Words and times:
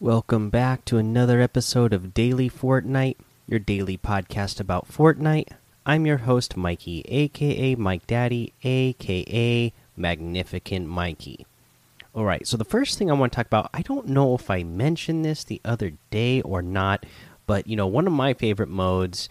Welcome 0.00 0.48
back 0.48 0.86
to 0.86 0.96
another 0.96 1.42
episode 1.42 1.92
of 1.92 2.14
Daily 2.14 2.48
Fortnite, 2.48 3.18
your 3.46 3.58
daily 3.58 3.98
podcast 3.98 4.58
about 4.58 4.90
Fortnite. 4.90 5.48
I'm 5.84 6.06
your 6.06 6.16
host, 6.16 6.56
Mikey, 6.56 7.04
aka 7.06 7.74
Mike 7.74 8.06
Daddy, 8.06 8.54
aka 8.64 9.70
Magnificent 9.98 10.86
Mikey. 10.86 11.44
Alright, 12.16 12.46
so 12.46 12.56
the 12.56 12.64
first 12.64 12.96
thing 12.96 13.10
I 13.10 13.12
want 13.12 13.32
to 13.32 13.36
talk 13.36 13.46
about, 13.48 13.68
I 13.74 13.82
don't 13.82 14.08
know 14.08 14.34
if 14.34 14.48
I 14.48 14.62
mentioned 14.62 15.22
this 15.22 15.44
the 15.44 15.60
other 15.66 15.92
day 16.10 16.40
or 16.40 16.62
not, 16.62 17.04
but 17.46 17.66
you 17.66 17.76
know, 17.76 17.86
one 17.86 18.06
of 18.06 18.14
my 18.14 18.32
favorite 18.32 18.70
modes 18.70 19.28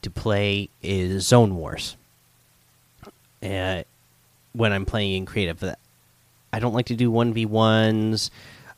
to 0.00 0.08
play 0.08 0.70
is 0.82 1.26
Zone 1.26 1.56
Wars. 1.56 1.94
Uh, 3.42 3.82
when 4.54 4.72
I'm 4.72 4.86
playing 4.86 5.12
in 5.12 5.26
creative, 5.26 5.62
I 6.54 6.58
don't 6.58 6.72
like 6.72 6.86
to 6.86 6.96
do 6.96 7.12
1v1s. 7.12 8.30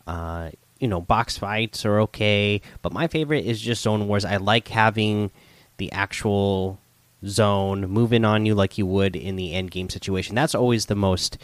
Uh, 0.05 0.51
you 0.78 0.88
know, 0.88 1.00
box 1.00 1.37
fights 1.37 1.84
are 1.84 2.00
okay, 2.00 2.60
but 2.82 2.92
my 2.92 3.06
favorite 3.06 3.45
is 3.45 3.60
just 3.60 3.82
zone 3.82 4.06
wars. 4.09 4.24
I 4.24 4.37
like 4.37 4.68
having 4.68 5.30
the 5.77 5.91
actual 5.92 6.78
zone 7.27 7.88
moving 7.88 8.24
on 8.24 8.46
you 8.46 8.54
like 8.54 8.78
you 8.78 8.87
would 8.87 9.16
in 9.16 9.37
the 9.37 9.52
end 9.54 9.70
game 9.70 9.88
situation. 9.91 10.34
That's 10.34 10.54
always 10.54 10.87
the 10.87 10.95
most 10.95 11.38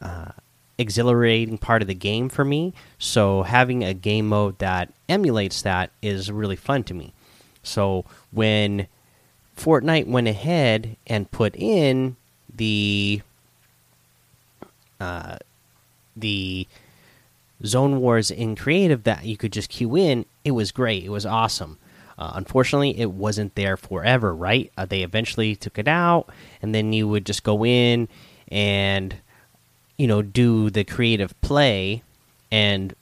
uh, 0.00 0.32
exhilarating 0.78 1.58
part 1.58 1.82
of 1.82 1.88
the 1.88 1.94
game 1.94 2.28
for 2.28 2.44
me. 2.44 2.74
So 2.98 3.42
having 3.42 3.84
a 3.84 3.94
game 3.94 4.28
mode 4.28 4.58
that 4.58 4.92
emulates 5.08 5.62
that 5.62 5.90
is 6.02 6.32
really 6.32 6.56
fun 6.56 6.84
to 6.84 6.94
me. 6.94 7.12
So 7.62 8.04
when 8.32 8.86
Fortnite 9.56 10.06
went 10.06 10.26
ahead 10.26 10.96
and 11.06 11.30
put 11.30 11.54
in 11.54 12.16
the 12.52 13.22
uh, 14.98 15.36
the 16.16 16.66
Zone 17.64 18.00
Wars 18.00 18.30
in 18.30 18.56
creative 18.56 19.04
that 19.04 19.24
you 19.24 19.36
could 19.36 19.52
just 19.52 19.70
queue 19.70 19.96
in, 19.96 20.24
it 20.44 20.52
was 20.52 20.72
great. 20.72 21.04
It 21.04 21.10
was 21.10 21.26
awesome. 21.26 21.78
Uh, 22.18 22.32
unfortunately, 22.34 22.98
it 22.98 23.10
wasn't 23.10 23.54
there 23.54 23.76
forever, 23.76 24.34
right? 24.34 24.70
Uh, 24.76 24.84
they 24.84 25.02
eventually 25.02 25.56
took 25.56 25.78
it 25.78 25.88
out, 25.88 26.28
and 26.60 26.74
then 26.74 26.92
you 26.92 27.08
would 27.08 27.24
just 27.24 27.42
go 27.42 27.64
in 27.64 28.08
and, 28.48 29.16
you 29.96 30.06
know, 30.06 30.20
do 30.20 30.68
the 30.68 30.84
creative 30.84 31.38
play 31.40 32.02
and 32.50 32.94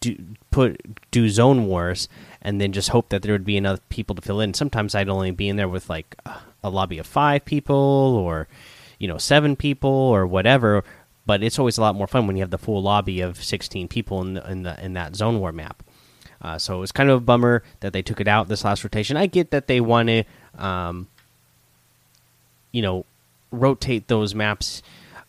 do 0.00 0.16
put 0.50 0.80
do 1.10 1.28
Zone 1.28 1.66
Wars, 1.66 2.08
and 2.42 2.60
then 2.60 2.72
just 2.72 2.88
hope 2.88 3.10
that 3.10 3.22
there 3.22 3.32
would 3.32 3.44
be 3.44 3.56
enough 3.56 3.80
people 3.88 4.16
to 4.16 4.22
fill 4.22 4.40
in. 4.40 4.54
Sometimes 4.54 4.94
I'd 4.94 5.08
only 5.08 5.30
be 5.30 5.48
in 5.48 5.56
there 5.56 5.68
with 5.68 5.88
like 5.90 6.16
a 6.62 6.70
lobby 6.70 6.98
of 6.98 7.06
five 7.06 7.44
people, 7.44 7.76
or 7.76 8.48
you 8.98 9.06
know, 9.06 9.18
seven 9.18 9.54
people, 9.54 9.90
or 9.90 10.26
whatever 10.26 10.82
but 11.26 11.42
it's 11.42 11.58
always 11.58 11.78
a 11.78 11.80
lot 11.80 11.94
more 11.94 12.06
fun 12.06 12.26
when 12.26 12.36
you 12.36 12.42
have 12.42 12.50
the 12.50 12.58
full 12.58 12.82
lobby 12.82 13.20
of 13.20 13.42
16 13.42 13.88
people 13.88 14.20
in 14.22 14.34
the, 14.34 14.50
in, 14.50 14.62
the, 14.62 14.84
in 14.84 14.92
that 14.94 15.16
zone 15.16 15.40
war 15.40 15.52
map. 15.52 15.82
Uh, 16.42 16.58
so 16.58 16.76
it 16.76 16.80
was 16.80 16.92
kind 16.92 17.08
of 17.08 17.18
a 17.18 17.24
bummer 17.24 17.62
that 17.80 17.92
they 17.92 18.02
took 18.02 18.20
it 18.20 18.28
out 18.28 18.48
this 18.48 18.64
last 18.64 18.84
rotation. 18.84 19.16
I 19.16 19.26
get 19.26 19.50
that 19.50 19.66
they 19.66 19.80
want 19.80 20.08
to, 20.08 20.24
um, 20.58 21.08
you 22.72 22.82
know, 22.82 23.06
rotate 23.50 24.08
those 24.08 24.34
maps 24.34 24.82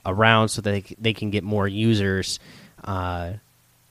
around 0.05 0.49
so 0.49 0.61
that 0.61 0.71
they, 0.71 0.95
they 0.99 1.13
can 1.13 1.29
get 1.31 1.43
more 1.43 1.67
users 1.67 2.39
uh, 2.85 3.33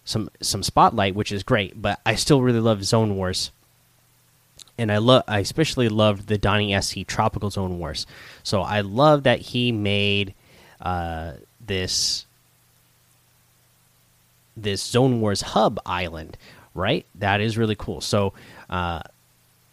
some 0.05 0.31
some 0.41 0.63
spotlight, 0.63 1.15
which 1.15 1.33
is 1.33 1.43
great. 1.43 1.81
But 1.81 2.01
I 2.07 2.15
still 2.15 2.43
really 2.43 2.61
love 2.61 2.85
Zone 2.85 3.17
Wars, 3.17 3.51
and 4.79 4.91
I 4.91 4.99
love 4.99 5.25
I 5.27 5.41
especially 5.41 5.89
loved 5.89 6.29
the 6.29 6.39
Donnie 6.39 6.79
SC 6.81 7.07
Tropical 7.07 7.51
Zone 7.51 7.79
Wars. 7.79 8.07
So 8.43 8.63
I 8.63 8.81
love 8.81 9.25
that 9.25 9.41
he 9.41 9.73
made. 9.73 10.35
Uh, 10.81 11.35
this 11.67 12.27
this 14.57 14.83
Zone 14.83 15.21
Wars 15.21 15.41
hub 15.41 15.81
island, 15.85 16.37
right? 16.75 17.05
That 17.17 17.41
is 17.41 17.59
really 17.59 17.75
cool. 17.75 18.01
So, 18.01 18.33
uh, 18.71 19.01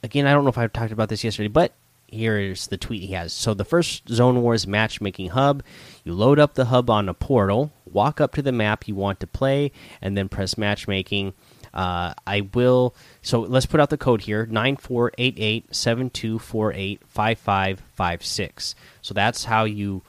again, 0.04 0.26
I 0.26 0.34
don't 0.34 0.44
know 0.44 0.50
if 0.50 0.58
I 0.58 0.68
talked 0.68 0.92
about 0.92 1.10
this 1.10 1.24
yesterday, 1.24 1.50
but 1.50 1.74
here's 2.08 2.68
the 2.68 2.78
tweet 2.78 3.04
he 3.04 3.14
has. 3.14 3.32
So, 3.32 3.54
the 3.54 3.66
first 3.66 4.10
Zone 4.10 4.42
Wars 4.42 4.66
matchmaking 4.66 5.30
hub, 5.30 5.64
you 6.04 6.14
load 6.14 6.40
up 6.40 6.56
the 6.56 6.66
hub 6.66 6.90
on 6.90 7.10
a 7.10 7.14
portal, 7.14 7.72
walk 7.92 8.20
up 8.20 8.34
to 8.36 8.42
the 8.42 8.52
map 8.52 8.88
you 8.88 8.96
want 8.96 9.20
to 9.20 9.28
play, 9.28 9.72
and 10.02 10.18
then 10.18 10.30
press 10.30 10.58
matchmaking. 10.58 11.34
Uh, 11.74 12.14
I 12.28 12.50
will. 12.54 12.94
So 13.22 13.40
let's 13.40 13.66
put 13.66 13.80
out 13.80 13.90
the 13.90 13.98
code 13.98 14.24
here: 14.24 14.46
nine 14.46 14.76
four 14.76 15.14
eight 15.18 15.36
eight 15.38 15.74
seven 15.74 16.10
two 16.10 16.38
four 16.38 16.74
eight 16.74 17.02
five 17.08 17.38
five 17.38 17.82
five 17.94 18.26
six. 18.26 18.76
So 19.02 19.14
that's 19.14 19.46
how 19.46 19.64
you 19.64 20.02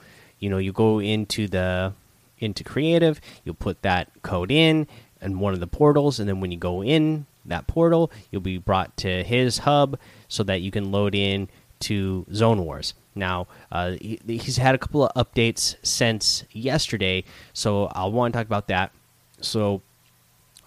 you 0.43 0.49
know 0.49 0.57
you 0.57 0.73
go 0.73 0.99
into 0.99 1.47
the 1.47 1.93
into 2.37 2.63
creative 2.65 3.21
you'll 3.45 3.55
put 3.55 3.81
that 3.81 4.09
code 4.21 4.51
in 4.51 4.85
and 5.21 5.39
one 5.39 5.53
of 5.53 5.61
the 5.61 5.67
portals 5.67 6.19
and 6.19 6.27
then 6.27 6.41
when 6.41 6.51
you 6.51 6.57
go 6.57 6.83
in 6.83 7.25
that 7.45 7.65
portal 7.65 8.11
you'll 8.29 8.41
be 8.41 8.57
brought 8.57 8.95
to 8.97 9.23
his 9.23 9.59
hub 9.59 9.97
so 10.27 10.43
that 10.43 10.61
you 10.61 10.69
can 10.69 10.91
load 10.91 11.15
in 11.15 11.47
to 11.79 12.25
zone 12.33 12.63
wars. 12.63 12.93
Now 13.15 13.47
uh, 13.71 13.91
he, 14.01 14.19
he's 14.25 14.57
had 14.57 14.75
a 14.75 14.77
couple 14.77 15.05
of 15.05 15.13
updates 15.15 15.75
since 15.81 16.43
yesterday 16.51 17.23
so 17.53 17.85
i'll 17.93 18.11
want 18.11 18.33
to 18.33 18.39
talk 18.39 18.45
about 18.45 18.67
that. 18.67 18.91
So 19.39 19.81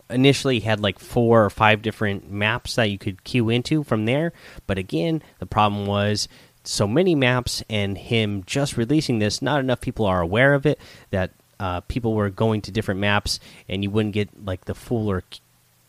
initially 0.09 0.61
he 0.61 0.67
had 0.67 0.81
like 0.81 0.99
four 0.99 1.45
or 1.45 1.51
five 1.51 1.83
different 1.83 2.31
maps 2.31 2.77
that 2.77 2.91
you 2.91 2.99
could 2.99 3.25
queue 3.25 3.51
into 3.51 3.83
from 3.83 4.05
there 4.05 4.33
but 4.67 4.79
again 4.79 5.23
the 5.41 5.47
problem 5.47 5.85
was 5.87 6.29
so 6.67 6.87
many 6.87 7.15
maps 7.15 7.63
and 7.69 7.97
him 7.97 8.43
just 8.47 8.77
releasing 8.77 9.19
this, 9.19 9.41
not 9.41 9.61
enough 9.61 9.81
people 9.81 10.07
are 10.07 10.21
aware 10.21 10.55
of 10.55 10.67
it. 10.67 10.79
That 11.11 11.31
uh, 11.59 11.81
people 11.83 12.15
were 12.15 12.31
going 12.31 12.61
to 12.63 12.71
different 12.71 13.01
maps 13.01 13.41
and 13.69 13.83
you 13.83 13.91
wouldn't 13.91 14.15
get 14.15 14.45
like 14.45 14.65
the 14.67 14.75
fuller 14.75 15.23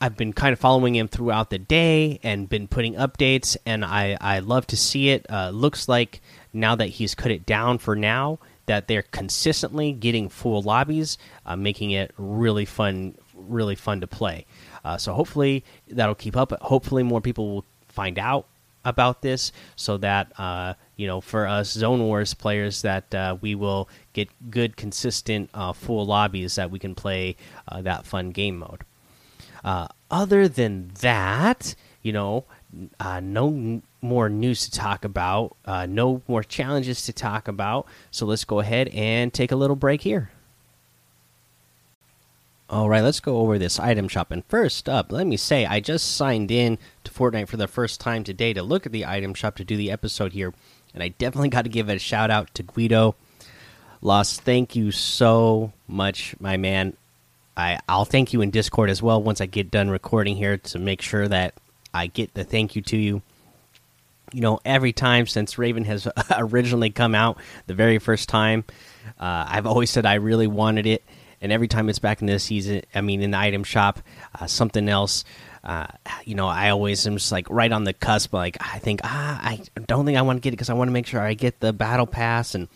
I've 0.00 0.16
been 0.16 0.32
kind 0.32 0.52
of 0.52 0.58
following 0.58 0.94
him 0.94 1.08
throughout 1.08 1.50
the 1.50 1.58
day 1.58 2.20
and 2.22 2.48
been 2.48 2.68
putting 2.68 2.94
updates, 2.94 3.56
and 3.64 3.84
I, 3.84 4.16
I 4.20 4.40
love 4.40 4.66
to 4.68 4.76
see 4.76 5.10
it. 5.10 5.26
Uh, 5.30 5.50
looks 5.50 5.88
like 5.88 6.20
now 6.52 6.74
that 6.74 6.86
he's 6.86 7.14
cut 7.14 7.30
it 7.30 7.46
down 7.46 7.78
for 7.78 7.96
now, 7.96 8.38
that 8.66 8.88
they're 8.88 9.02
consistently 9.02 9.92
getting 9.92 10.28
full 10.28 10.62
lobbies, 10.62 11.18
uh, 11.46 11.56
making 11.56 11.92
it 11.92 12.12
really 12.18 12.64
fun, 12.64 13.14
really 13.34 13.74
fun 13.74 14.00
to 14.00 14.06
play. 14.06 14.44
Uh, 14.84 14.96
so 14.96 15.12
hopefully 15.12 15.64
that'll 15.88 16.14
keep 16.14 16.36
up. 16.36 16.52
Hopefully 16.60 17.02
more 17.02 17.20
people 17.20 17.54
will 17.54 17.64
find 17.88 18.18
out 18.18 18.46
about 18.84 19.22
this, 19.22 19.52
so 19.76 19.96
that 19.98 20.32
uh, 20.38 20.74
you 20.96 21.06
know, 21.06 21.20
for 21.20 21.46
us 21.46 21.70
Zone 21.70 22.02
Wars 22.02 22.34
players, 22.34 22.82
that 22.82 23.14
uh, 23.14 23.36
we 23.40 23.54
will 23.54 23.88
get 24.12 24.28
good, 24.50 24.76
consistent, 24.76 25.50
uh, 25.54 25.72
full 25.72 26.04
lobbies 26.06 26.56
that 26.56 26.70
we 26.70 26.78
can 26.78 26.94
play 26.94 27.36
uh, 27.68 27.82
that 27.82 28.04
fun 28.04 28.30
game 28.30 28.58
mode. 28.58 28.84
Other 29.64 30.48
than 30.48 30.90
that, 31.00 31.74
you 32.02 32.12
know, 32.12 32.44
no 33.22 33.82
more 34.02 34.28
news 34.28 34.64
to 34.64 34.70
talk 34.70 35.04
about, 35.04 35.56
uh, 35.66 35.86
no 35.86 36.22
more 36.26 36.42
challenges 36.42 37.04
to 37.04 37.12
talk 37.12 37.48
about. 37.48 37.86
So 38.10 38.24
let's 38.24 38.44
go 38.44 38.60
ahead 38.60 38.88
and 38.88 39.32
take 39.32 39.52
a 39.52 39.56
little 39.56 39.76
break 39.76 40.00
here. 40.02 40.30
All 42.70 42.88
right, 42.88 43.02
let's 43.02 43.18
go 43.18 43.38
over 43.38 43.58
this 43.58 43.80
item 43.80 44.06
shop. 44.06 44.30
And 44.30 44.44
first 44.46 44.88
up, 44.88 45.10
let 45.10 45.26
me 45.26 45.36
say 45.36 45.66
I 45.66 45.80
just 45.80 46.14
signed 46.14 46.52
in 46.52 46.78
to 47.02 47.10
Fortnite 47.10 47.48
for 47.48 47.56
the 47.56 47.66
first 47.66 48.00
time 48.00 48.22
today 48.22 48.52
to 48.52 48.62
look 48.62 48.86
at 48.86 48.92
the 48.92 49.04
item 49.04 49.34
shop 49.34 49.56
to 49.56 49.64
do 49.64 49.76
the 49.76 49.90
episode 49.90 50.32
here. 50.32 50.54
And 50.94 51.02
I 51.02 51.08
definitely 51.08 51.48
got 51.48 51.62
to 51.62 51.68
give 51.68 51.88
a 51.88 51.98
shout 51.98 52.30
out 52.30 52.54
to 52.54 52.62
Guido. 52.62 53.16
Lost, 54.00 54.42
thank 54.42 54.76
you 54.76 54.92
so 54.92 55.72
much, 55.88 56.36
my 56.38 56.56
man. 56.56 56.96
I, 57.60 57.80
I'll 57.88 58.04
thank 58.04 58.32
you 58.32 58.40
in 58.40 58.50
Discord 58.50 58.90
as 58.90 59.02
well 59.02 59.22
once 59.22 59.40
I 59.40 59.46
get 59.46 59.70
done 59.70 59.90
recording 59.90 60.36
here 60.36 60.56
to 60.58 60.78
make 60.78 61.02
sure 61.02 61.28
that 61.28 61.54
I 61.92 62.06
get 62.06 62.34
the 62.34 62.44
thank 62.44 62.74
you 62.74 62.82
to 62.82 62.96
you 62.96 63.22
you 64.32 64.40
know, 64.40 64.60
every 64.64 64.92
time 64.92 65.26
since 65.26 65.58
Raven 65.58 65.84
has 65.84 66.06
originally 66.36 66.90
come 66.90 67.14
out, 67.14 67.38
the 67.66 67.74
very 67.74 67.98
first 67.98 68.28
time, 68.28 68.64
uh, 69.18 69.44
I've 69.48 69.66
always 69.66 69.90
said 69.90 70.06
I 70.06 70.14
really 70.14 70.46
wanted 70.46 70.86
it, 70.86 71.04
and 71.40 71.52
every 71.52 71.68
time 71.68 71.88
it's 71.88 71.98
back 71.98 72.20
in 72.20 72.26
the 72.26 72.38
season, 72.38 72.82
I 72.94 73.00
mean, 73.00 73.22
in 73.22 73.32
the 73.32 73.38
item 73.38 73.64
shop, 73.64 74.00
uh, 74.38 74.46
something 74.46 74.88
else. 74.88 75.24
Uh, 75.62 75.86
you 76.24 76.34
know, 76.34 76.46
I 76.46 76.70
always 76.70 77.06
am 77.06 77.16
just 77.16 77.32
like 77.32 77.48
right 77.50 77.70
on 77.70 77.84
the 77.84 77.92
cusp. 77.92 78.32
Like, 78.32 78.56
I 78.60 78.78
think, 78.78 79.00
ah, 79.04 79.40
I 79.42 79.60
don't 79.86 80.06
think 80.06 80.16
I 80.16 80.22
want 80.22 80.38
to 80.38 80.40
get 80.40 80.50
it 80.50 80.52
because 80.52 80.70
I 80.70 80.74
want 80.74 80.88
to 80.88 80.92
make 80.92 81.06
sure 81.06 81.20
I 81.20 81.34
get 81.34 81.60
the 81.60 81.72
battle 81.72 82.06
pass 82.06 82.54
and 82.54 82.68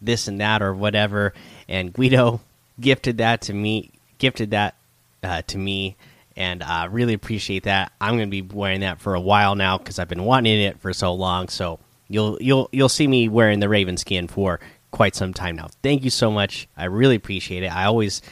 this 0.00 0.26
and 0.26 0.40
that 0.40 0.62
or 0.62 0.74
whatever. 0.74 1.32
And 1.68 1.92
Guido 1.92 2.40
gifted 2.80 3.18
that 3.18 3.42
to 3.42 3.52
me, 3.52 3.92
gifted 4.24 4.52
that 4.52 4.74
uh, 5.22 5.42
to 5.42 5.58
me, 5.58 5.96
and 6.34 6.62
uh, 6.62 6.88
really 6.90 7.12
appreciate 7.12 7.64
that. 7.64 7.92
I'm 8.00 8.16
going 8.16 8.30
to 8.30 8.30
be 8.30 8.40
wearing 8.40 8.80
that 8.80 8.98
for 8.98 9.14
a 9.14 9.20
while 9.20 9.54
now 9.54 9.76
because 9.76 9.98
I've 9.98 10.08
been 10.08 10.24
wanting 10.24 10.58
it 10.60 10.80
for 10.80 10.94
so 10.94 11.12
long. 11.12 11.48
So 11.48 11.78
you'll 12.08 12.38
you'll 12.40 12.70
you'll 12.72 12.88
see 12.88 13.06
me 13.06 13.28
wearing 13.28 13.60
the 13.60 13.68
Raven 13.68 13.98
skin 13.98 14.26
for 14.26 14.60
quite 14.92 15.14
some 15.14 15.34
time 15.34 15.56
now. 15.56 15.68
Thank 15.82 16.04
you 16.04 16.10
so 16.10 16.30
much. 16.30 16.66
I 16.74 16.86
really 16.86 17.16
appreciate 17.16 17.64
it. 17.64 17.66
I 17.66 17.84
always 17.84 18.22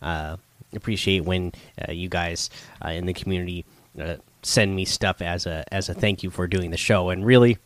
uh, 0.00 0.38
appreciate 0.74 1.24
when 1.24 1.52
uh, 1.86 1.92
you 1.92 2.08
guys 2.08 2.48
uh, 2.82 2.88
in 2.88 3.04
the 3.04 3.12
community 3.12 3.66
uh, 4.00 4.16
send 4.42 4.74
me 4.74 4.86
stuff 4.86 5.20
as 5.20 5.44
a 5.44 5.64
as 5.70 5.90
a 5.90 5.94
thank 5.94 6.22
you 6.22 6.30
for 6.30 6.46
doing 6.46 6.70
the 6.70 6.78
show. 6.78 7.10
And 7.10 7.26
really, 7.26 7.58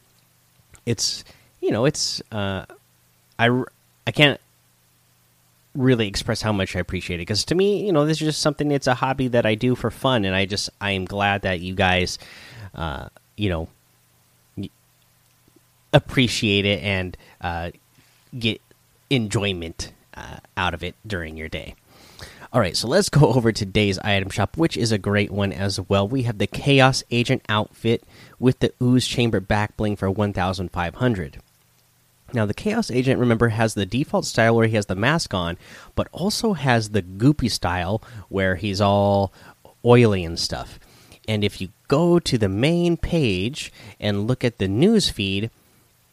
it's 0.86 1.22
you 1.60 1.70
know 1.70 1.84
it's 1.84 2.20
I 2.32 2.66
I 3.38 4.10
can't 4.12 4.40
really 5.76 6.08
express 6.08 6.42
how 6.42 6.52
much 6.52 6.74
I 6.76 6.80
appreciate 6.80 7.16
it 7.16 7.22
because 7.22 7.44
to 7.46 7.54
me, 7.54 7.84
you 7.84 7.92
know, 7.92 8.06
this 8.06 8.20
is 8.20 8.26
just 8.26 8.40
something. 8.40 8.70
It's 8.70 8.86
a 8.86 8.94
hobby 8.94 9.28
that 9.28 9.46
I 9.46 9.54
do 9.54 9.74
for 9.74 9.90
fun, 9.90 10.24
and 10.24 10.34
I 10.34 10.46
just 10.46 10.70
I 10.80 10.92
am 10.92 11.04
glad 11.04 11.42
that 11.42 11.60
you 11.60 11.74
guys, 11.74 12.18
uh, 12.74 13.08
you 13.36 13.48
know, 13.48 13.68
appreciate 15.92 16.64
it 16.64 16.82
and 16.82 17.16
uh, 17.40 17.70
get 18.38 18.60
enjoyment 19.10 19.92
uh, 20.14 20.38
out 20.56 20.74
of 20.74 20.82
it 20.82 20.94
during 21.06 21.36
your 21.36 21.48
day. 21.48 21.74
All 22.52 22.60
right, 22.60 22.76
so 22.76 22.88
let's 22.88 23.08
go 23.08 23.32
over 23.34 23.52
today's 23.52 23.98
item 23.98 24.30
shop, 24.30 24.56
which 24.56 24.76
is 24.76 24.92
a 24.92 24.98
great 24.98 25.30
one 25.30 25.52
as 25.52 25.80
well. 25.80 26.06
We 26.06 26.22
have 26.22 26.38
the 26.38 26.46
Chaos 26.46 27.02
Agent 27.10 27.42
outfit 27.48 28.04
with 28.38 28.60
the 28.60 28.72
Ooze 28.82 29.06
Chamber 29.06 29.40
back 29.40 29.76
bling 29.76 29.96
for 29.96 30.10
1,500. 30.10 31.38
Now, 32.36 32.44
the 32.44 32.52
Chaos 32.52 32.90
Agent, 32.90 33.18
remember, 33.18 33.48
has 33.48 33.72
the 33.72 33.86
default 33.86 34.26
style 34.26 34.54
where 34.54 34.66
he 34.66 34.76
has 34.76 34.86
the 34.86 34.94
mask 34.94 35.32
on, 35.32 35.56
but 35.94 36.06
also 36.12 36.52
has 36.52 36.90
the 36.90 37.00
goopy 37.00 37.50
style 37.50 38.02
where 38.28 38.56
he's 38.56 38.78
all 38.78 39.32
oily 39.82 40.22
and 40.22 40.38
stuff. 40.38 40.78
And 41.26 41.42
if 41.42 41.62
you 41.62 41.70
go 41.88 42.18
to 42.18 42.36
the 42.36 42.50
main 42.50 42.98
page 42.98 43.72
and 43.98 44.26
look 44.26 44.44
at 44.44 44.58
the 44.58 44.68
news 44.68 45.08
feed 45.08 45.50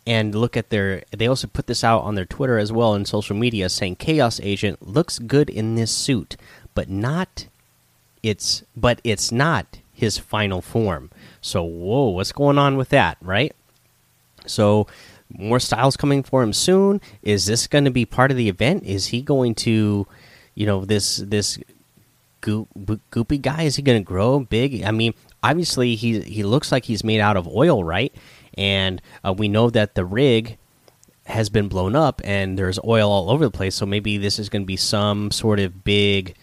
and 0.08 0.34
look 0.34 0.56
at 0.56 0.70
their, 0.70 1.04
they 1.12 1.28
also 1.28 1.48
put 1.48 1.68
this 1.68 1.84
out 1.84 2.04
on 2.04 2.16
their 2.16 2.24
Twitter 2.24 2.58
as 2.58 2.72
well 2.72 2.94
and 2.94 3.06
social 3.06 3.36
media 3.36 3.68
saying 3.68 3.98
Chaos 3.98 4.40
Agent 4.42 4.88
looks 4.88 5.20
good 5.20 5.50
in 5.50 5.76
this 5.76 5.92
suit, 5.92 6.38
but 6.74 6.88
not 6.88 7.48
it's, 8.24 8.64
but 8.78 9.02
it's 9.04 9.30
not 9.30 9.80
his 9.94 10.18
final 10.18 10.62
form. 10.62 11.12
So, 11.42 11.64
whoa, 11.64 12.08
what's 12.08 12.32
going 12.32 12.58
on 12.58 12.78
with 12.78 12.88
that, 12.90 13.18
right? 13.22 13.54
So, 14.46 14.88
more 15.30 15.60
styles 15.60 15.98
coming 15.98 16.24
for 16.24 16.44
him 16.44 16.54
soon. 16.54 17.02
Is 17.22 17.46
this 17.46 17.68
going 17.68 17.86
to 17.86 17.92
be 17.92 18.06
part 18.06 18.32
of 18.32 18.38
the 18.38 18.50
event? 18.50 18.84
Is 18.84 19.08
he 19.08 19.22
going 19.22 19.56
to, 19.56 20.08
you 20.56 20.66
know, 20.66 20.86
this 20.86 21.18
this 21.18 21.58
goop, 22.42 22.70
goopy 23.12 23.42
guy? 23.42 23.64
Is 23.64 23.76
he 23.76 23.82
going 23.82 24.00
to 24.00 24.06
grow 24.06 24.40
big? 24.40 24.84
I 24.84 24.92
mean, 24.92 25.14
obviously 25.42 25.96
he 25.96 26.22
he 26.22 26.44
looks 26.44 26.72
like 26.72 26.86
he's 26.86 27.04
made 27.04 27.20
out 27.20 27.38
of 27.38 27.48
oil, 27.48 27.84
right? 27.84 28.14
And 28.56 29.02
uh, 29.24 29.34
we 29.34 29.48
know 29.48 29.70
that 29.72 29.96
the 29.96 30.06
rig 30.06 30.58
has 31.26 31.50
been 31.50 31.68
blown 31.68 31.96
up 31.96 32.22
and 32.24 32.58
there's 32.58 32.80
oil 32.84 33.10
all 33.10 33.30
over 33.30 33.46
the 33.46 33.52
place. 33.52 33.76
So 33.76 33.86
maybe 33.86 34.18
this 34.18 34.40
is 34.40 34.50
going 34.50 34.64
to 34.64 34.68
be 34.68 34.78
some 34.78 35.32
sort 35.32 35.60
of 35.60 35.84
big 35.84 36.36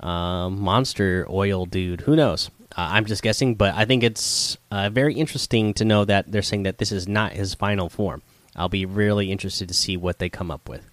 uh, 0.00 0.48
monster 0.48 1.26
oil 1.28 1.66
dude. 1.66 2.02
Who 2.02 2.16
knows? 2.16 2.50
Uh, 2.76 2.88
I'm 2.92 3.06
just 3.06 3.22
guessing, 3.22 3.54
but 3.54 3.74
I 3.74 3.84
think 3.84 4.02
it's 4.02 4.56
uh, 4.70 4.90
very 4.90 5.14
interesting 5.14 5.74
to 5.74 5.84
know 5.84 6.04
that 6.04 6.30
they're 6.30 6.42
saying 6.42 6.64
that 6.64 6.78
this 6.78 6.92
is 6.92 7.08
not 7.08 7.32
his 7.32 7.54
final 7.54 7.88
form. 7.88 8.22
I'll 8.54 8.68
be 8.68 8.84
really 8.84 9.32
interested 9.32 9.68
to 9.68 9.74
see 9.74 9.96
what 9.96 10.18
they 10.18 10.28
come 10.28 10.50
up 10.50 10.68
with. 10.68 10.88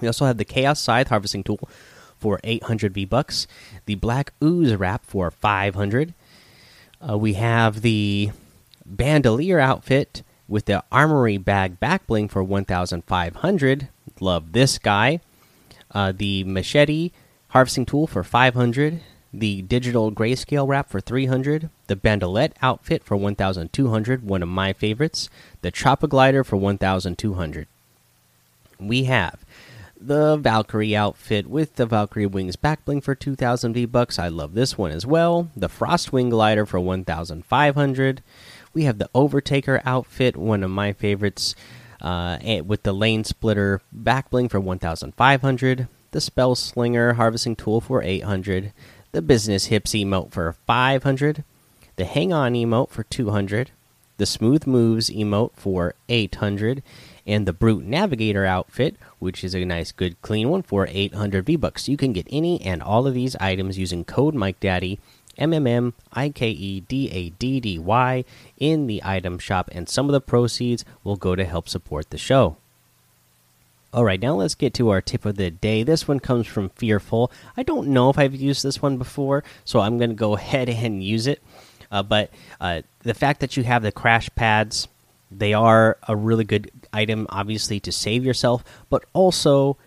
We 0.00 0.06
also 0.06 0.26
have 0.26 0.38
the 0.38 0.44
Chaos 0.44 0.80
Scythe 0.80 1.08
harvesting 1.08 1.42
tool 1.42 1.68
for 2.18 2.40
800 2.44 2.94
V 2.94 3.04
bucks, 3.04 3.46
the 3.86 3.94
Black 3.94 4.32
Ooze 4.42 4.74
wrap 4.76 5.04
for 5.04 5.30
500. 5.30 6.14
Uh, 7.08 7.18
we 7.18 7.34
have 7.34 7.82
the 7.82 8.30
Bandolier 8.84 9.58
outfit 9.58 10.22
with 10.48 10.66
the 10.66 10.84
Armory 10.92 11.38
bag 11.38 11.80
back 11.80 12.06
bling 12.06 12.28
for 12.28 12.42
1,500. 12.42 13.88
Love 14.20 14.52
this 14.52 14.78
guy. 14.78 15.20
Uh, 15.90 16.12
the 16.12 16.44
Machete 16.44 17.10
harvesting 17.48 17.86
tool 17.86 18.06
for 18.06 18.22
500 18.22 19.00
the 19.32 19.62
digital 19.62 20.12
grayscale 20.12 20.66
wrap 20.66 20.88
for 20.88 21.00
300 21.00 21.68
the 21.88 21.96
bandolette 21.96 22.56
outfit 22.62 23.02
for 23.02 23.16
1200 23.16 24.22
one 24.22 24.42
of 24.42 24.48
my 24.48 24.72
favorites 24.72 25.28
the 25.62 25.72
choppa 25.72 26.08
glider 26.08 26.44
for 26.44 26.56
1200 26.56 27.66
we 28.78 29.04
have 29.04 29.44
the 29.98 30.36
valkyrie 30.36 30.94
outfit 30.94 31.46
with 31.46 31.76
the 31.76 31.86
valkyrie 31.86 32.26
wings 32.26 32.56
back 32.56 32.84
bling 32.84 33.00
for 33.00 33.14
2000 33.14 33.72
v 33.72 33.84
bucks 33.84 34.18
i 34.18 34.28
love 34.28 34.54
this 34.54 34.76
one 34.76 34.90
as 34.90 35.06
well. 35.06 35.50
The 35.56 35.68
frostwing 35.68 36.30
glider 36.30 36.66
for 36.66 36.78
1500 36.78 38.22
we 38.74 38.84
have 38.84 38.98
the 38.98 39.10
overtaker 39.14 39.80
outfit 39.84 40.36
one 40.36 40.62
of 40.62 40.70
my 40.70 40.92
favorites 40.92 41.54
uh, 42.02 42.38
with 42.64 42.82
the 42.82 42.92
lane 42.92 43.24
splitter 43.24 43.80
back 43.90 44.30
bling 44.30 44.48
for 44.48 44.60
1500 44.60 45.88
the 46.10 46.20
spell 46.20 46.54
slinger 46.54 47.14
harvesting 47.14 47.56
tool 47.56 47.80
for 47.80 48.02
800 48.02 48.72
the 49.16 49.22
business 49.22 49.66
hips 49.66 49.92
emote 49.92 50.30
for 50.30 50.52
500, 50.66 51.42
the 51.96 52.04
hang 52.04 52.34
on 52.34 52.52
emote 52.52 52.90
for 52.90 53.02
200, 53.04 53.70
the 54.18 54.26
smooth 54.26 54.66
moves 54.66 55.08
emote 55.08 55.52
for 55.54 55.94
800, 56.10 56.82
and 57.26 57.46
the 57.46 57.54
brute 57.54 57.82
navigator 57.82 58.44
outfit, 58.44 58.94
which 59.18 59.42
is 59.42 59.54
a 59.54 59.64
nice, 59.64 59.90
good, 59.90 60.20
clean 60.20 60.50
one 60.50 60.60
for 60.60 60.86
800 60.90 61.46
V 61.46 61.56
bucks. 61.56 61.88
You 61.88 61.96
can 61.96 62.12
get 62.12 62.26
any 62.30 62.60
and 62.60 62.82
all 62.82 63.06
of 63.06 63.14
these 63.14 63.34
items 63.36 63.78
using 63.78 64.04
code 64.04 64.34
Mike 64.34 64.60
Daddy. 64.60 65.00
M 65.38 65.54
M 65.54 65.66
M 65.66 65.94
I 66.12 66.28
K 66.28 66.50
E 66.50 66.80
D 66.80 67.10
A 67.10 67.30
D 67.30 67.58
D 67.60 67.78
Y 67.78 68.24
in 68.58 68.86
the 68.86 69.02
item 69.02 69.38
shop, 69.38 69.70
and 69.72 69.88
some 69.88 70.06
of 70.06 70.12
the 70.12 70.20
proceeds 70.20 70.84
will 71.04 71.16
go 71.16 71.34
to 71.34 71.44
help 71.44 71.68
support 71.70 72.08
the 72.10 72.18
show. 72.18 72.56
All 73.96 74.04
right, 74.04 74.20
now 74.20 74.34
let's 74.34 74.54
get 74.54 74.74
to 74.74 74.90
our 74.90 75.00
tip 75.00 75.24
of 75.24 75.36
the 75.36 75.50
day. 75.50 75.82
This 75.82 76.06
one 76.06 76.20
comes 76.20 76.46
from 76.46 76.68
Fearful. 76.68 77.32
I 77.56 77.62
don't 77.62 77.88
know 77.88 78.10
if 78.10 78.18
I've 78.18 78.34
used 78.34 78.62
this 78.62 78.82
one 78.82 78.98
before, 78.98 79.42
so 79.64 79.80
I'm 79.80 79.96
going 79.96 80.10
to 80.10 80.14
go 80.14 80.36
ahead 80.36 80.68
and 80.68 81.02
use 81.02 81.26
it. 81.26 81.42
Uh, 81.90 82.02
but 82.02 82.30
uh, 82.60 82.82
the 83.04 83.14
fact 83.14 83.40
that 83.40 83.56
you 83.56 83.64
have 83.64 83.82
the 83.82 83.90
crash 83.90 84.28
pads, 84.34 84.86
they 85.30 85.54
are 85.54 85.96
a 86.06 86.14
really 86.14 86.44
good 86.44 86.70
item, 86.92 87.26
obviously, 87.30 87.80
to 87.80 87.90
save 87.90 88.22
yourself, 88.22 88.62
but 88.90 89.06
also 89.14 89.78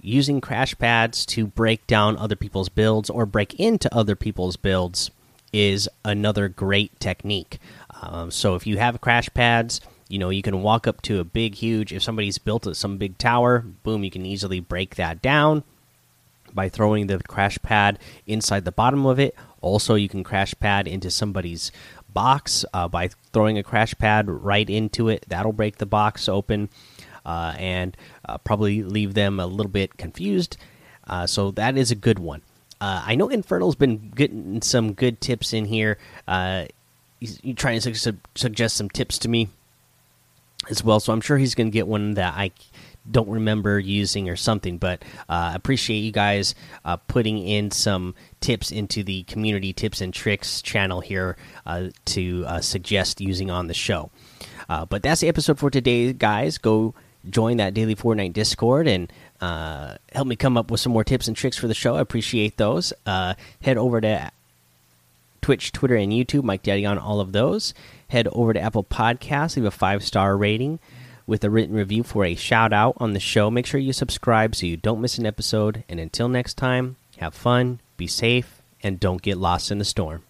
using 0.00 0.40
crash 0.40 0.74
pads 0.78 1.26
to 1.26 1.46
break 1.46 1.86
down 1.86 2.16
other 2.16 2.36
people's 2.36 2.70
builds 2.70 3.10
or 3.10 3.26
break 3.26 3.52
into 3.60 3.94
other 3.94 4.16
people's 4.16 4.56
builds 4.56 5.10
is 5.52 5.86
another 6.02 6.48
great 6.48 6.98
technique. 6.98 7.58
Um, 8.00 8.30
so 8.30 8.54
if 8.54 8.66
you 8.66 8.78
have 8.78 9.02
crash 9.02 9.28
pads, 9.34 9.82
you 10.14 10.20
know 10.20 10.30
you 10.30 10.42
can 10.42 10.62
walk 10.62 10.86
up 10.86 11.02
to 11.02 11.18
a 11.18 11.24
big 11.24 11.56
huge 11.56 11.92
if 11.92 12.00
somebody's 12.00 12.38
built 12.38 12.64
some 12.76 12.98
big 12.98 13.18
tower 13.18 13.64
boom 13.82 14.04
you 14.04 14.10
can 14.10 14.24
easily 14.24 14.60
break 14.60 14.94
that 14.94 15.20
down 15.20 15.64
by 16.54 16.68
throwing 16.68 17.08
the 17.08 17.18
crash 17.18 17.58
pad 17.62 17.98
inside 18.26 18.64
the 18.64 18.72
bottom 18.72 19.04
of 19.04 19.18
it. 19.18 19.34
Also 19.60 19.96
you 19.96 20.08
can 20.08 20.24
crash 20.24 20.54
pad 20.60 20.86
into 20.86 21.10
somebody's 21.10 21.72
box 22.12 22.64
uh, 22.72 22.86
by 22.86 23.10
throwing 23.32 23.58
a 23.58 23.62
crash 23.62 23.94
pad 23.96 24.30
right 24.30 24.70
into 24.70 25.08
it. 25.08 25.24
That'll 25.28 25.52
break 25.52 25.78
the 25.78 25.86
box 25.86 26.28
open 26.28 26.68
uh, 27.26 27.54
and 27.58 27.96
uh, 28.28 28.38
probably 28.38 28.82
leave 28.82 29.14
them 29.14 29.40
a 29.40 29.46
little 29.46 29.72
bit 29.72 29.96
confused. 29.96 30.56
Uh, 31.06 31.26
so 31.26 31.50
that 31.52 31.76
is 31.76 31.90
a 31.90 31.96
good 31.96 32.18
one. 32.18 32.42
Uh, 32.80 33.02
i 33.06 33.14
know 33.14 33.28
infernal's 33.28 33.76
been 33.76 34.10
getting 34.14 34.60
some 34.62 34.92
good 34.92 35.20
tips 35.20 35.52
in 35.52 35.64
here. 35.64 35.98
Uh, 36.28 36.66
he's, 37.20 37.40
trying 37.56 37.80
to 37.80 37.94
su 37.94 38.12
suggest 38.34 38.76
some 38.76 38.88
tips 38.88 39.18
to 39.18 39.28
me 39.28 39.48
as 40.70 40.84
well. 40.84 41.00
So 41.00 41.12
I'm 41.12 41.20
sure 41.20 41.38
he's 41.38 41.54
going 41.54 41.68
to 41.68 41.72
get 41.72 41.86
one 41.86 42.14
that 42.14 42.34
I 42.34 42.52
don't 43.10 43.28
remember 43.28 43.78
using 43.78 44.28
or 44.28 44.36
something. 44.36 44.78
But 44.78 45.04
uh, 45.28 45.52
appreciate 45.54 45.98
you 45.98 46.12
guys 46.12 46.54
uh, 46.84 46.96
putting 46.96 47.38
in 47.38 47.70
some 47.70 48.14
tips 48.40 48.70
into 48.70 49.02
the 49.02 49.24
community 49.24 49.72
tips 49.72 50.00
and 50.00 50.12
tricks 50.12 50.62
channel 50.62 51.00
here 51.00 51.36
uh, 51.66 51.88
to 52.06 52.44
uh, 52.46 52.60
suggest 52.60 53.20
using 53.20 53.50
on 53.50 53.66
the 53.66 53.74
show. 53.74 54.10
Uh, 54.68 54.86
but 54.86 55.02
that's 55.02 55.20
the 55.20 55.28
episode 55.28 55.58
for 55.58 55.70
today, 55.70 56.12
guys. 56.12 56.58
Go 56.58 56.94
join 57.28 57.58
that 57.58 57.74
daily 57.74 57.94
Fortnite 57.94 58.32
Discord 58.32 58.86
and 58.86 59.12
uh, 59.40 59.96
help 60.12 60.26
me 60.26 60.36
come 60.36 60.56
up 60.56 60.70
with 60.70 60.80
some 60.80 60.92
more 60.92 61.04
tips 61.04 61.28
and 61.28 61.36
tricks 61.36 61.56
for 61.56 61.68
the 61.68 61.74
show. 61.74 61.96
I 61.96 62.00
appreciate 62.00 62.56
those. 62.56 62.92
head 63.06 63.76
over 63.76 64.00
to 64.00 64.30
Twitch, 65.44 65.72
Twitter, 65.72 65.94
and 65.94 66.10
YouTube. 66.10 66.42
Mike 66.42 66.62
Daddy 66.62 66.86
on 66.86 66.96
all 66.96 67.20
of 67.20 67.32
those. 67.32 67.74
Head 68.08 68.28
over 68.32 68.54
to 68.54 68.60
Apple 68.60 68.82
Podcasts, 68.82 69.56
leave 69.56 69.66
a 69.66 69.70
five 69.70 70.02
star 70.02 70.38
rating 70.38 70.80
with 71.26 71.44
a 71.44 71.50
written 71.50 71.74
review 71.74 72.02
for 72.02 72.24
a 72.24 72.34
shout 72.34 72.72
out 72.72 72.96
on 72.96 73.12
the 73.12 73.20
show. 73.20 73.50
Make 73.50 73.66
sure 73.66 73.78
you 73.78 73.92
subscribe 73.92 74.54
so 74.54 74.64
you 74.64 74.78
don't 74.78 75.02
miss 75.02 75.18
an 75.18 75.26
episode. 75.26 75.84
And 75.86 76.00
until 76.00 76.30
next 76.30 76.54
time, 76.54 76.96
have 77.18 77.34
fun, 77.34 77.82
be 77.98 78.06
safe, 78.06 78.62
and 78.82 78.98
don't 78.98 79.20
get 79.20 79.36
lost 79.36 79.70
in 79.70 79.76
the 79.76 79.84
storm. 79.84 80.22